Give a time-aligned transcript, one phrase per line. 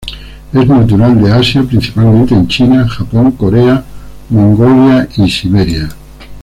[0.51, 3.83] Es natural de Asia principalmente en China, Japón, Corea,
[4.31, 5.89] Mongolia y Siberia.